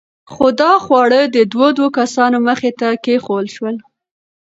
[0.31, 3.75] خو دا خواړه د دوو دوو کسانو مخې ته کېښوول شول.